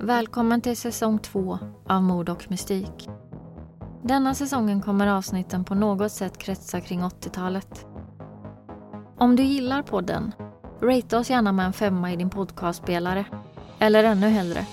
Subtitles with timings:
[0.00, 1.58] Välkommen till säsong två
[1.88, 3.08] av Mord och mystik.
[4.02, 7.86] Denna säsongen kommer avsnitten på något sätt kretsa kring 80-talet.
[9.18, 10.34] Om du gillar podden,
[10.80, 13.24] ratea oss gärna med en femma i din podcastspelare.
[13.78, 14.66] Eller ännu hellre,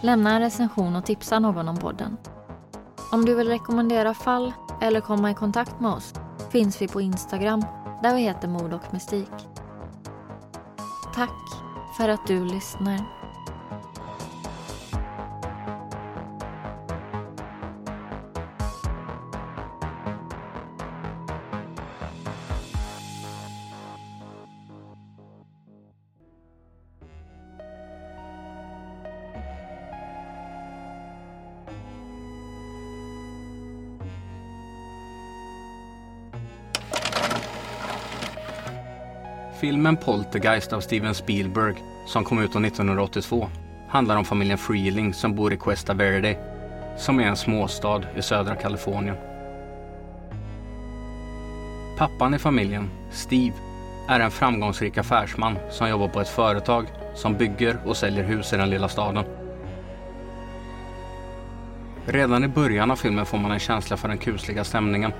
[0.00, 2.16] lämna en recension och tipsa någon om podden.
[3.12, 6.14] Om du vill rekommendera fall eller komma i kontakt med oss
[6.50, 7.64] finns vi på Instagram
[8.02, 9.48] där vi heter Mord och mystik.
[11.14, 11.62] Tack
[11.96, 13.15] för att du lyssnar.
[39.66, 41.74] Filmen Poltergeist av Steven Spielberg,
[42.06, 43.48] som kom ut 1982,
[43.88, 46.36] handlar om familjen Freeling som bor i Cuesta Verde,
[46.98, 49.16] som är en småstad i södra Kalifornien.
[51.98, 53.54] Pappan i familjen, Steve,
[54.08, 58.56] är en framgångsrik affärsman som jobbar på ett företag som bygger och säljer hus i
[58.56, 59.24] den lilla staden.
[62.04, 65.12] Redan i början av filmen får man en känsla för den kusliga stämningen.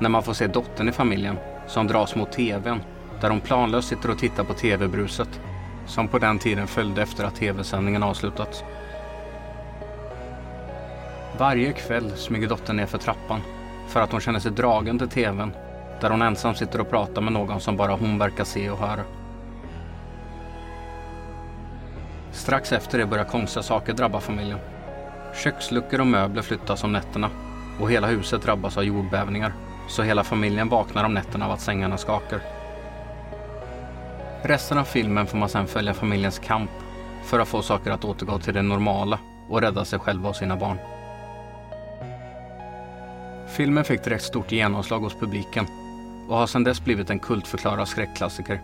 [0.00, 2.80] När man får se dottern i familjen som dras mot TVn
[3.22, 5.40] där hon planlöst sitter och tittar på TV-bruset
[5.86, 8.64] som på den tiden följde efter att TV-sändningen avslutats.
[11.38, 13.40] Varje kväll smyger dottern ner för trappan
[13.88, 15.52] för att hon känner sig dragen till TVn
[16.00, 19.02] där hon ensam sitter och pratar med någon som bara hon verkar se och höra.
[22.32, 24.58] Strax efter det börjar konstiga saker drabba familjen.
[25.34, 27.30] Köksluckor och möbler flyttas om nätterna
[27.80, 29.52] och hela huset drabbas av jordbävningar
[29.88, 32.40] så hela familjen vaknar om nätterna av att sängarna skakar.
[34.44, 36.70] Resten av filmen får man sedan följa familjens kamp
[37.24, 40.56] för att få saker att återgå till det normala och rädda sig själva och sina
[40.56, 40.78] barn.
[43.48, 45.66] Filmen fick direkt stort genomslag hos publiken
[46.28, 48.60] och har sedan dess blivit en kultförklarad skräckklassiker.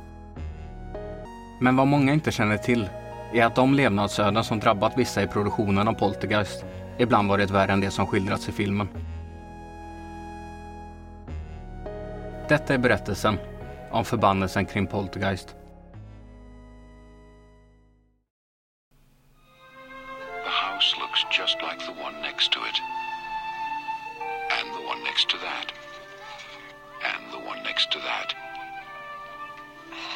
[1.61, 2.89] Men vad många inte känner till
[3.33, 6.65] är att de levnadsöden som drabbat vissa i produktionen av Poltergeist
[6.99, 8.89] ibland varit värre än det som skildrats i filmen.
[12.49, 13.39] Detta är berättelsen
[13.91, 15.58] om förbannelsen kring Poltergeist.
[25.19, 25.73] Next to that.
[27.05, 28.35] And the one next to that.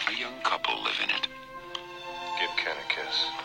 [0.08, 1.26] A young couple live in it.
[2.38, 3.26] Give Ken a kiss.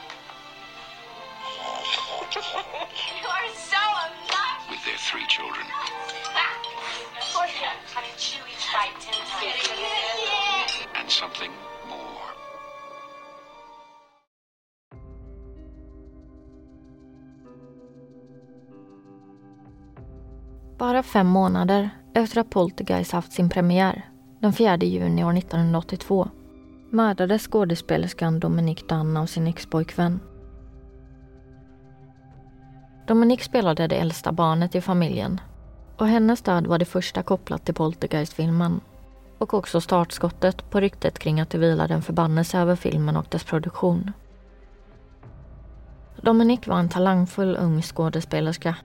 [2.38, 4.70] You are so obnoxious.
[4.70, 5.66] With their three children.
[7.34, 7.76] Poor him.
[7.92, 10.86] Honey, chew each bite ten times.
[10.94, 11.52] And something
[20.78, 24.06] Bara fem månader efter att Poltergeist haft sin premiär,
[24.40, 26.30] den 4 juni år 1982,
[26.90, 30.20] mördades skådespelerskan Dominique Dunn av sin expojkvän.
[33.08, 35.42] Dominique spelade det äldsta barnet i familjen
[35.98, 38.82] och hennes död var det första kopplat till Poltergeist-filmen
[39.38, 43.44] och också startskottet på ryktet kring att det vilade en förbannelse över filmen och dess
[43.44, 44.12] produktion.
[46.22, 48.76] Dominique var en talangfull ung skådespelerska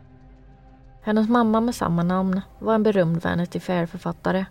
[1.02, 4.44] hennes mamma med samma namn var en berömd Vanity Fair-författare.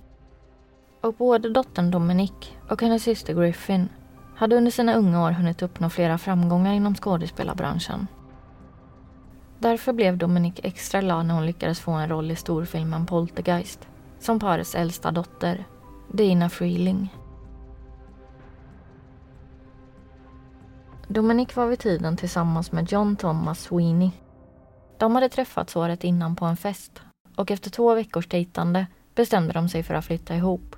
[1.01, 3.89] Och både dottern Dominique och hennes syster Griffin
[4.35, 8.07] hade under sina unga år hunnit uppnå flera framgångar inom skådespelarbranschen.
[9.59, 13.87] Därför blev Dominique extra glad när hon lyckades få en roll i storfilmen Poltergeist
[14.19, 15.65] som parets äldsta dotter,
[16.11, 17.15] Dina Freeling.
[21.07, 24.11] Dominique var vid tiden tillsammans med John Thomas Sweeney
[25.01, 27.01] de hade träffats året innan på en fest
[27.35, 30.75] och efter två veckors dejtande bestämde de sig för att flytta ihop.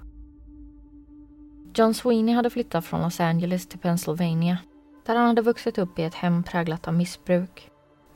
[1.75, 4.58] John Sweeney hade flyttat från Los Angeles till Pennsylvania
[5.06, 7.70] där han hade vuxit upp i ett hem präglat av missbruk.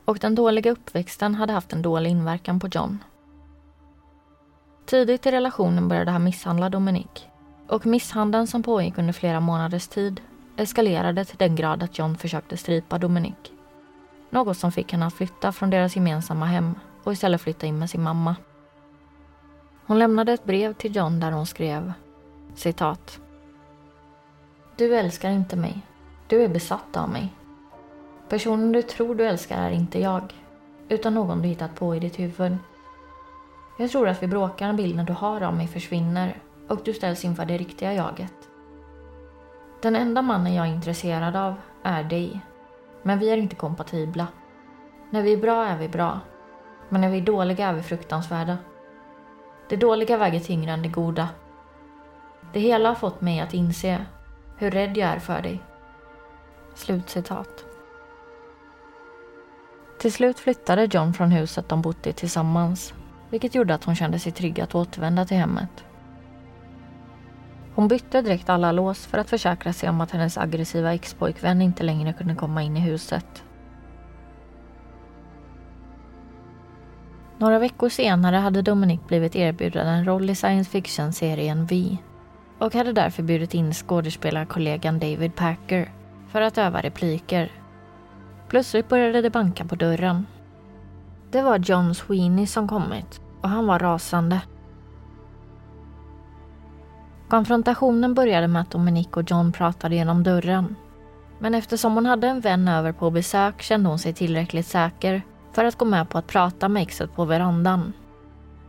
[0.04, 2.98] Och den dåliga uppväxten hade haft en dålig inverkan på John.
[4.86, 7.22] Tidigt i relationen började han misshandla Dominique
[7.68, 10.20] och misshandeln som pågick under flera månaders tid
[10.56, 13.57] eskalerade till den grad att John försökte strypa Dominique.
[14.30, 17.90] Något som fick henne att flytta från deras gemensamma hem och istället flytta in med
[17.90, 18.36] sin mamma.
[19.86, 21.92] Hon lämnade ett brev till John där hon skrev
[22.54, 23.20] citat.
[24.76, 25.82] Du älskar inte mig.
[26.26, 27.34] Du är besatt av mig.
[28.28, 30.34] Personen du tror du älskar är inte jag,
[30.88, 32.56] utan någon du hittat på i ditt huvud.
[33.78, 37.24] Jag tror att vi bråkar när bilden du har av mig försvinner och du ställs
[37.24, 38.34] inför det riktiga jaget.
[39.82, 42.40] Den enda mannen jag är intresserad av är dig
[43.08, 44.26] men vi är inte kompatibla.
[45.10, 46.20] När vi är bra är vi bra.
[46.88, 48.58] Men när vi är dåliga är vi fruktansvärda.
[49.68, 51.28] Det dåliga väger tyngre än det goda.
[52.52, 54.04] Det hela har fått mig att inse
[54.56, 55.62] hur rädd jag är för dig.
[56.74, 57.64] Slutcitat.
[59.98, 62.94] Till slut flyttade John från huset de bott i tillsammans,
[63.30, 65.84] vilket gjorde att hon kände sig trygg att återvända till hemmet.
[67.78, 71.82] Hon bytte direkt alla lås för att försäkra sig om att hennes aggressiva expojkvän inte
[71.82, 73.44] längre kunde komma in i huset.
[77.38, 81.96] Några veckor senare hade Dominic blivit erbjuden en roll i science fiction-serien V
[82.58, 85.92] och hade därför bjudit in skådespelarkollegan David Packer
[86.28, 87.52] för att öva repliker.
[88.48, 90.26] Plötsligt började det banka på dörren.
[91.30, 94.40] Det var John Sweeney som kommit och han var rasande.
[97.28, 100.76] Konfrontationen började med att Dominique och John pratade genom dörren.
[101.38, 105.22] Men eftersom hon hade en vän över på besök kände hon sig tillräckligt säker
[105.52, 107.92] för att gå med på att prata med exet på verandan.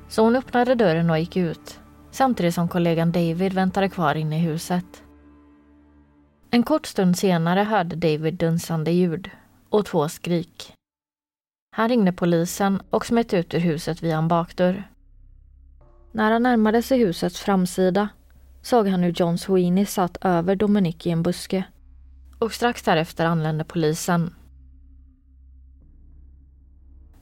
[0.09, 1.79] Så hon öppnade dörren och gick ut,
[2.11, 5.03] samtidigt som kollegan David väntade kvar inne i huset.
[6.51, 9.29] En kort stund senare hörde David dunsande ljud
[9.69, 10.73] och två skrik.
[11.75, 14.89] Han ringde polisen och smet ut ur huset via en bakdörr.
[16.11, 18.09] När han närmade sig husets framsida
[18.69, 21.63] såg han hur John Sweeney satt över Dominic i en buske.
[22.39, 24.33] Och strax därefter anlände polisen.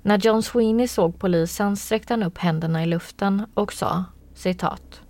[0.02, 4.04] När John Sweeney såg polisen sträckte han upp händerna i luften och sa
[4.34, 5.02] citat.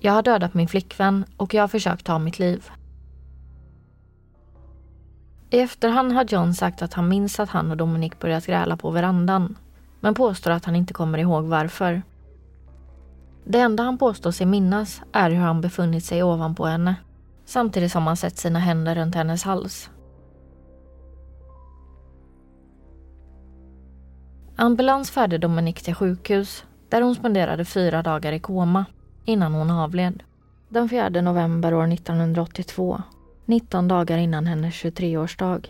[0.00, 2.70] Jag har dödat min flickvän och jag har försökt ta mitt liv.
[5.50, 8.90] I efterhand har John sagt att han minns att han och Dominic börjat gräla på
[8.90, 9.58] verandan
[10.00, 12.02] men påstår att han inte kommer ihåg varför.
[13.48, 16.94] Det enda han påstår sig minnas är hur han befunnit sig ovanpå henne
[17.44, 19.90] samtidigt som han sett sina händer runt hennes hals.
[24.56, 28.84] Ambulans färde Dominique till sjukhus där hon spenderade fyra dagar i koma
[29.24, 30.22] innan hon avled.
[30.68, 33.02] Den 4 november år 1982,
[33.44, 35.66] 19 dagar innan hennes 23-årsdag.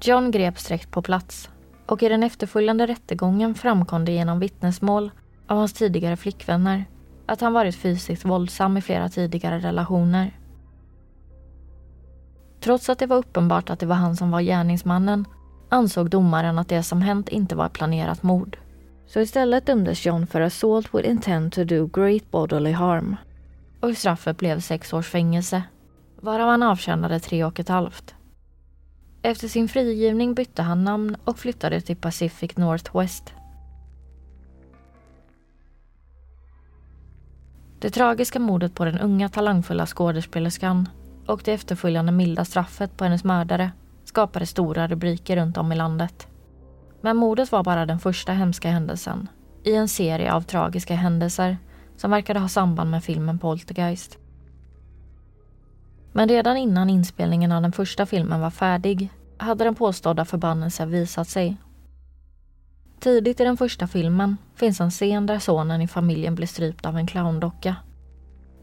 [0.00, 1.50] John greps direkt på plats
[1.90, 5.10] och i den efterföljande rättegången framkom det genom vittnesmål
[5.46, 6.84] av hans tidigare flickvänner
[7.26, 10.38] att han varit fysiskt våldsam i flera tidigare relationer.
[12.60, 15.24] Trots att det var uppenbart att det var han som var gärningsmannen
[15.68, 18.58] ansåg domaren att det som hänt inte var ett planerat mord.
[19.06, 23.16] Så istället dömdes John för assault with intent to do great bodily harm.
[23.80, 25.62] Och straffet blev sex års fängelse,
[26.20, 28.14] varav han avtjänade tre och ett halvt.
[29.22, 33.34] Efter sin frigivning bytte han namn och flyttade till Pacific Northwest.
[37.78, 40.88] Det tragiska mordet på den unga talangfulla skådespelerskan
[41.26, 43.72] och det efterföljande milda straffet på hennes mördare
[44.04, 46.28] skapade stora rubriker runt om i landet.
[47.00, 49.28] Men mordet var bara den första hemska händelsen
[49.64, 51.56] i en serie av tragiska händelser
[51.96, 54.19] som verkade ha samband med filmen Poltergeist.
[56.12, 61.28] Men redan innan inspelningen av den första filmen var färdig hade den påstådda förbannelsen visat
[61.28, 61.56] sig.
[63.00, 66.96] Tidigt i den första filmen finns en scen där sonen i familjen blir strypt av
[66.96, 67.76] en clowndocka.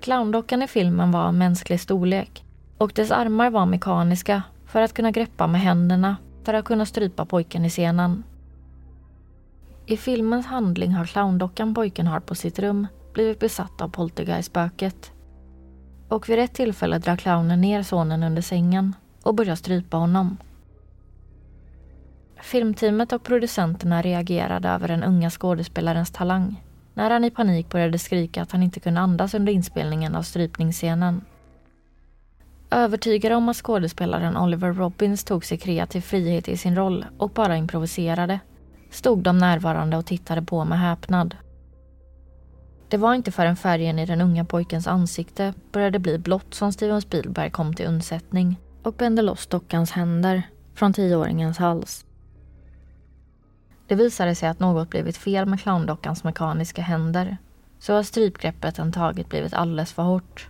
[0.02, 2.46] Clowndockan i filmen var av mänsklig storlek
[2.78, 7.26] och dess armar var mekaniska för att kunna greppa med händerna för att kunna strypa
[7.26, 8.24] pojken i scenen.
[9.86, 15.12] I filmens handling har clowndockan pojken har på sitt rum blivit besatt av poltergeistspöket.
[16.08, 20.38] Och vid ett tillfälle drar clownen ner sonen under sängen och börjar strypa honom.
[22.42, 28.42] Filmteamet och producenterna reagerade över den unga skådespelarens talang när han i panik började skrika
[28.42, 31.22] att han inte kunde andas under inspelningen av strypningsscenen.
[32.72, 37.58] Övertygade om att skådespelaren Oliver Robbins tog sig kreativ frihet i sin roll och bara
[37.58, 38.40] improviserade
[38.92, 41.36] stod de närvarande och tittade på med häpnad.
[42.90, 47.02] Det var inte förrän färgen i den unga pojkens ansikte började bli blått som Steven
[47.02, 52.06] Spielberg kom till undsättning och bände loss dockans händer från tioåringens hals.
[53.88, 57.38] Det visade sig att något blivit fel med clowndockans mekaniska händer
[57.80, 60.50] så har strypgreppet den tagit blivit alldeles för hårt.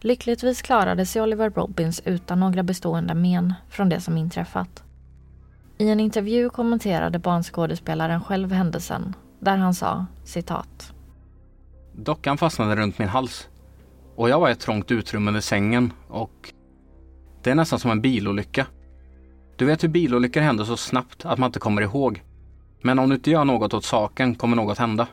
[0.00, 4.82] Lyckligtvis klarade sig Oliver Robbins utan några bestående men från det som inträffat.
[5.78, 10.92] I en intervju kommenterade barnskådespelaren själv händelsen där han sa citat.
[12.04, 13.48] Dockan fastnade runt min hals
[14.16, 16.52] och jag var i ett trångt utrymme under sängen och
[17.42, 18.66] det är nästan som en bilolycka.
[19.56, 22.22] Du vet hur bilolyckor händer så snabbt att man inte kommer ihåg.
[22.82, 25.06] Men om du inte gör något åt saken kommer något hända.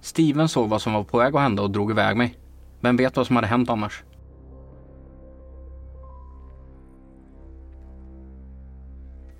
[0.00, 2.38] Steven såg vad som var på väg att hända och drog iväg mig.
[2.80, 4.04] Vem vet vad som hade hänt annars?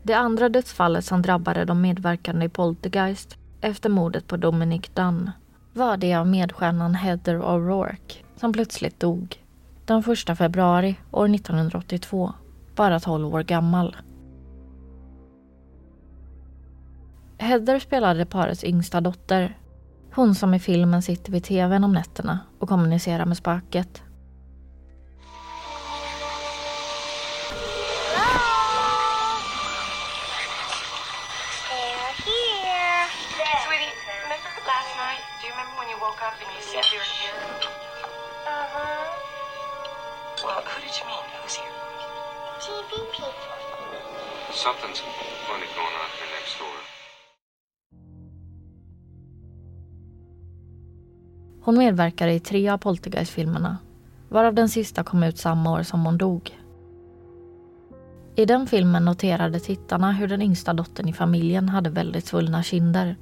[0.03, 5.31] Det andra dödsfallet som drabbade de medverkande i Poltergeist efter mordet på Dominic Dunn
[5.73, 9.37] var det av medstjärnan Heather O'Rourke som plötsligt dog
[9.85, 12.33] den 1 februari år 1982,
[12.77, 13.97] bara 12 år gammal.
[17.39, 19.59] Heather spelade parets yngsta dotter.
[20.15, 24.03] Hon som i filmen sitter vid tvn om nätterna och kommunicerar med spöket.
[34.73, 35.23] Last night?
[35.39, 37.39] Do you remember when you woke up and you said you were here?
[38.59, 39.05] Uh-huh.
[40.45, 41.27] Well, who did you mean?
[41.37, 41.77] Who's here?
[42.67, 43.55] TV people.
[44.65, 45.00] Something's
[45.47, 46.79] funny going on here next door.
[51.65, 53.79] Hon medverkade i tre av Poltergeist-filmerna,
[54.29, 56.57] varav den sista kom ut samma år som hon dog.
[58.37, 63.17] I den filmen noterade tittarna hur den yngsta dottern i familjen hade väldigt svullna kinder.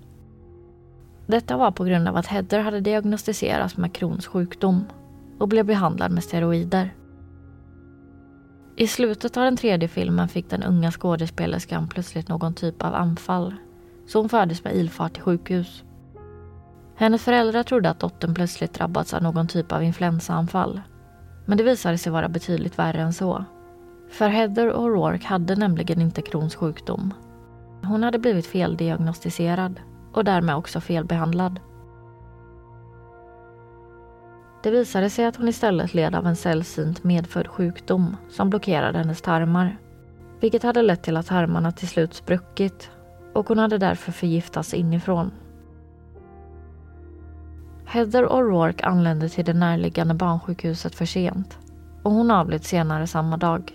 [1.28, 4.84] Detta var på grund av att Heather hade diagnostiserats med Crohns sjukdom
[5.38, 6.94] och blev behandlad med steroider.
[8.76, 13.54] I slutet av den tredje filmen fick den unga skådespelerskan plötsligt någon typ av anfall,
[14.06, 15.84] så hon fördes med ilfart till sjukhus.
[16.96, 20.80] Hennes föräldrar trodde att dottern plötsligt drabbats av någon typ av influensaanfall.
[21.46, 23.44] Men det visade sig vara betydligt värre än så.
[24.10, 27.14] För Heather och Rourke hade nämligen inte Crohns sjukdom.
[27.82, 29.80] Hon hade blivit feldiagnostiserad
[30.12, 31.60] och därmed också felbehandlad.
[34.62, 39.22] Det visade sig att hon istället led av en sällsynt medfödd sjukdom som blockerade hennes
[39.22, 39.78] tarmar.
[40.40, 42.90] Vilket hade lett till att tarmarna till slut spruckit
[43.34, 45.30] och hon hade därför förgiftats inifrån.
[47.86, 51.58] Heather O'Rourke anlände till det närliggande barnsjukhuset för sent
[52.02, 53.72] och hon avled senare samma dag.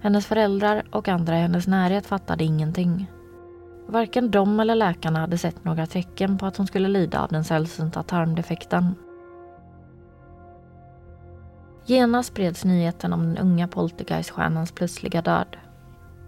[0.00, 3.10] Hennes föräldrar och andra i hennes närhet fattade ingenting.
[3.86, 7.44] Varken de eller läkarna hade sett några tecken på att hon skulle lida av den
[7.44, 8.94] sällsynta tarmdefekten.
[11.86, 15.56] Genast spreds nyheten om den unga poltergeiststjärnans plötsliga död.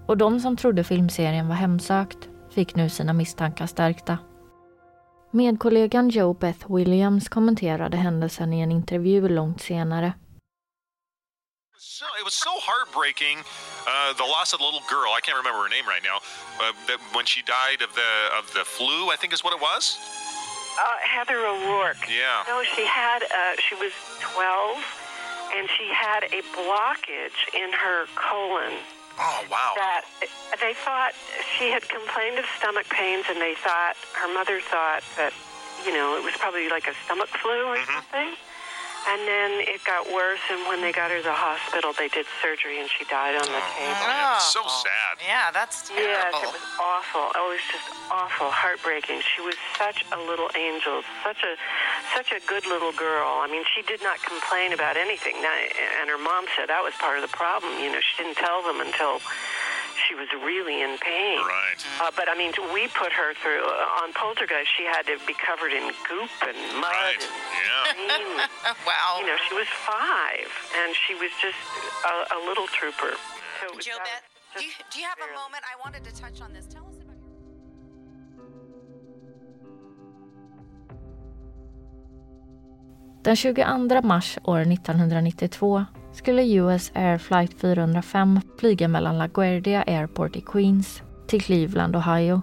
[0.06, 4.18] Och de som trodde filmserien var hemsökt fick nu sina misstankar stärkta.
[5.30, 10.12] Medkollegan Joe Beth Williams kommenterade händelsen i en intervju långt senare.
[11.78, 13.38] So it was so heartbreaking.
[13.86, 15.14] Uh, the loss of the little girl.
[15.14, 16.18] I can't remember her name right now.
[16.58, 19.62] Uh, that when she died of the of the flu, I think is what it
[19.62, 19.94] was.
[20.74, 22.02] Uh, Heather O'Rourke.
[22.10, 22.42] Yeah.
[22.50, 23.22] No, she had.
[23.22, 24.82] Uh, she was twelve,
[25.54, 28.74] and she had a blockage in her colon.
[29.14, 29.74] Oh wow.
[29.78, 30.02] That
[30.58, 31.14] they thought
[31.58, 35.30] she had complained of stomach pains, and they thought her mother thought that
[35.86, 37.86] you know it was probably like a stomach flu or Mhm.
[37.86, 38.34] something.
[39.08, 42.26] And then it got worse, and when they got her to the hospital, they did
[42.44, 44.04] surgery, and she died on the table.
[44.04, 45.16] man, so sad.
[45.24, 47.32] Yeah, that's Yes, it was awful.
[47.32, 49.24] Oh, it was just awful, heartbreaking.
[49.24, 51.56] She was such a little angel, such a
[52.12, 53.40] such a good little girl.
[53.40, 55.36] I mean, she did not complain about anything.
[55.40, 57.80] And her mom said that was part of the problem.
[57.80, 59.20] You know, she didn't tell them until
[60.06, 61.40] she was really in pain.
[61.42, 61.80] Right.
[62.00, 64.68] Uh, but I mean, we put her through uh, on Poltergeist.
[64.76, 66.92] She had to be covered in goop and mud.
[66.92, 67.18] Right.
[67.18, 67.28] And Yeah.
[67.58, 67.67] cream.
[68.88, 69.18] wow.
[69.20, 71.62] you know, she was five, and she was just
[72.12, 73.12] a, a little trooper.
[73.60, 75.62] So was do you, do you have a moment?
[75.72, 76.66] I wanted to touch on this.
[76.66, 77.28] Tell us about your.
[83.22, 90.40] Den 22 mars år 1992 skulle US Air Flight 405 flyga mellan LaGuardia Airport i
[90.40, 92.42] Queens till Cleveland, Ohio.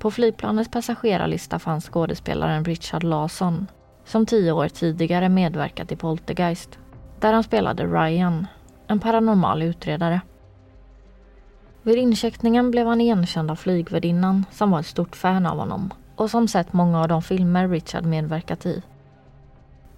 [0.00, 3.66] På flygplanets passagerarlista fanns skådespelaren Richard Lawson
[4.04, 6.78] som tio år tidigare medverkat i Poltergeist
[7.20, 8.46] där han spelade Ryan,
[8.86, 10.20] en paranormal utredare.
[11.82, 16.30] Vid incheckningen blev han igenkänd av flygvärdinnan som var ett stort fan av honom och
[16.30, 18.82] som sett många av de filmer Richard medverkat i.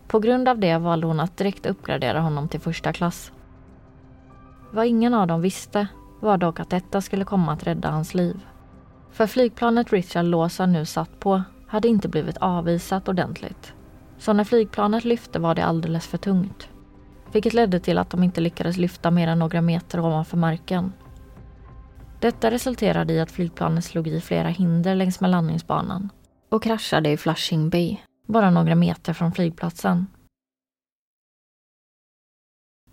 [0.07, 3.33] På grund av det valde hon att direkt uppgradera honom till första klass.
[4.71, 5.87] Vad ingen av dem visste
[6.21, 8.41] var dock att detta skulle komma att rädda hans liv.
[9.13, 13.75] För flygplanet Richard Lawson nu satt på hade inte blivit avisat ordentligt.
[14.19, 16.69] Så när flygplanet lyfte var det alldeles för tungt.
[17.33, 20.93] Vilket ledde till att de inte lyckades lyfta mer än några meter ovanför marken.
[22.21, 26.11] Detta resulterade i att flygplanet slog i flera hinder längs med landningsbanan
[26.49, 30.07] och kraschade i Flushing Bay, bara några meter från flygplatsen.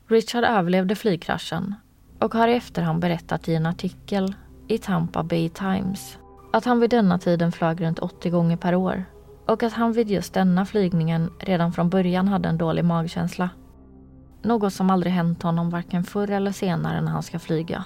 [0.07, 1.75] Richard överlevde flygkraschen
[2.19, 4.33] och har i efterhand berättat i en artikel
[4.69, 6.17] i Tampa Bay Times
[6.53, 9.05] att han vid denna tiden flög runt 80 gånger per år
[9.45, 13.49] och att han vid just denna flygningen redan från början hade en dålig magkänsla.
[14.41, 17.85] Något som aldrig hänt honom varken förr eller senare när han ska flyga.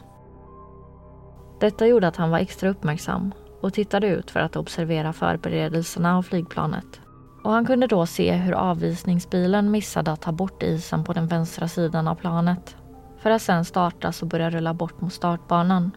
[1.59, 6.23] Detta gjorde att han var extra uppmärksam och tittade ut för att observera förberedelserna av
[6.23, 7.01] flygplanet.
[7.43, 11.67] Och han kunde då se hur avvisningsbilen missade att ta bort isen på den vänstra
[11.67, 12.75] sidan av planet
[13.19, 15.91] för att sedan startas och börja rulla bort mot startbanan.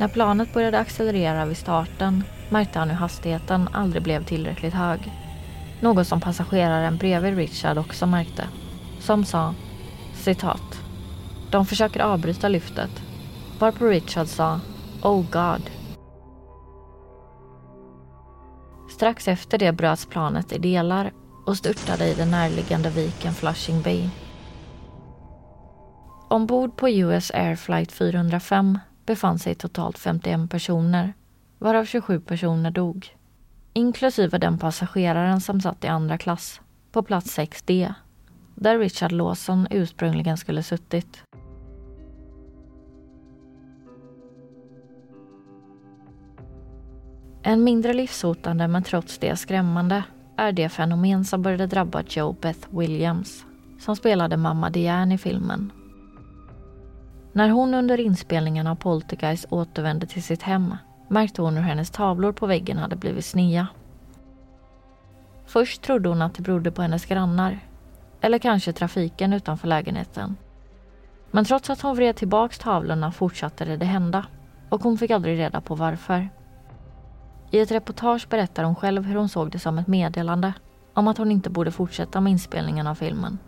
[0.00, 5.12] När planet började accelerera vid starten märkte han hur hastigheten aldrig blev tillräckligt hög.
[5.80, 8.44] Något som passageraren bredvid Richard också märkte.
[9.00, 9.54] Som sa
[10.14, 10.80] citat.
[11.50, 12.90] De försöker avbryta lyftet.
[13.58, 14.60] Varpå Richard sa
[15.02, 15.70] Oh God.
[18.90, 21.12] Strax efter det bröts planet i delar
[21.46, 24.08] och störtade i den närliggande viken Flushing Bay.
[26.28, 28.78] Ombord på US Air Flight 405
[29.10, 31.12] befann sig totalt 51 personer,
[31.58, 33.16] varav 27 personer dog.
[33.72, 36.60] Inklusive den passageraren som satt i andra klass,
[36.92, 37.94] på plats 6D,
[38.54, 41.24] där Richard Lawson ursprungligen skulle suttit.
[47.42, 50.04] En mindre livshotande men trots det skrämmande
[50.36, 53.44] är det fenomen som började drabba Joe Beth Williams
[53.78, 55.72] som spelade mamma Diane i filmen.
[57.32, 60.76] När hon under inspelningen av Poltergeist återvände till sitt hem
[61.08, 63.66] märkte hon hur hennes tavlor på väggen hade blivit snea.
[65.46, 67.58] Först trodde hon att det berodde på hennes grannar
[68.20, 70.36] eller kanske trafiken utanför lägenheten.
[71.30, 74.26] Men trots att hon vred tillbaks tavlorna fortsatte det hända
[74.68, 76.28] och hon fick aldrig reda på varför.
[77.50, 80.52] I ett reportage berättar hon själv hur hon såg det som ett meddelande
[80.94, 83.38] om att hon inte borde fortsätta med inspelningen av filmen.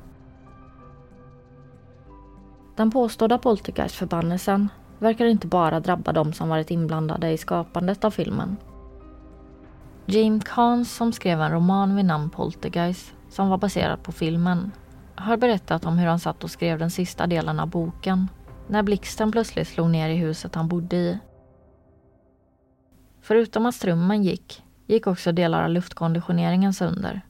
[2.77, 8.57] Den påstådda poltergeistförbannelsen verkar inte bara drabba de som varit inblandade i skapandet av filmen.
[10.07, 14.71] James Kahns som skrev en roman vid namn Poltergeist som var baserad på filmen
[15.15, 18.29] har berättat om hur han satt och skrev den sista delen av boken
[18.69, 21.19] när blixten plötsligt slog ner i huset han bodde i.
[23.21, 27.21] Förutom att strömmen gick, gick också delar av luftkonditioneringen sönder.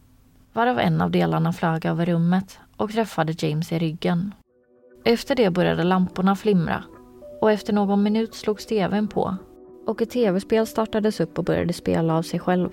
[0.53, 4.35] Varav en av delarna flög över rummet och träffade James i ryggen.
[5.05, 6.85] Efter det började lamporna flimra
[7.41, 9.37] och efter någon minut slogs tvn på
[9.87, 12.71] och ett tv-spel startades upp och började spela av sig själv.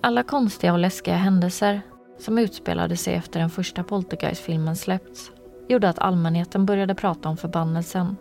[0.00, 1.80] Alla konstiga och läskiga händelser
[2.18, 5.32] som utspelade sig efter den första Poltergeist-filmen släppts
[5.68, 8.16] gjorde att allmänheten började prata om förbannelsen.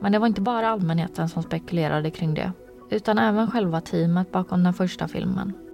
[0.00, 2.52] Men det var inte bara allmänheten som spekulerade kring det
[2.90, 5.67] utan även själva teamet bakom den första filmen.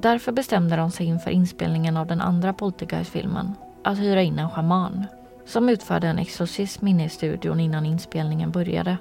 [0.00, 5.06] Därför bestämde de sig inför inspelningen av den andra Poltergeist-filmen att hyra in en schaman
[5.46, 8.96] som utförde en exorcism inne i studion innan inspelningen började.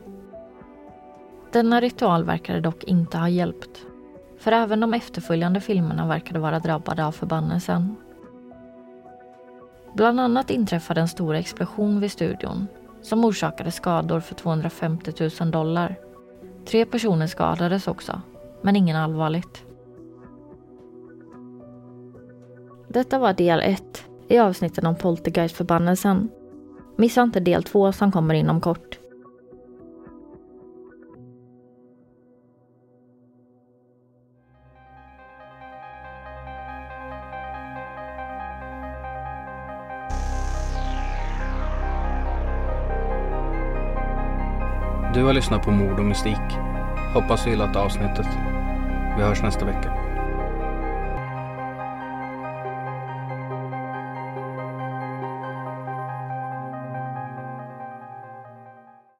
[1.52, 3.86] Denna ritual verkade dock inte ha hjälpt.
[4.40, 7.96] För även de efterföljande filmerna verkade vara drabbade av förbannelsen.
[9.94, 12.68] Bland annat inträffade en stor explosion vid studion
[13.02, 15.96] som orsakade skador för 250 000 dollar.
[16.66, 18.22] Tre personer skadades också,
[18.62, 19.67] men ingen allvarligt.
[22.90, 23.84] Detta var del 1
[24.28, 26.30] i avsnitten om poltergeistförbannelsen.
[26.98, 29.00] Missa inte del 2 som kommer inom kort.
[45.14, 46.58] Du har lyssnat på Mord och mystik.
[47.14, 48.28] Hoppas du gillat avsnittet.
[49.18, 50.07] Vi hörs nästa vecka.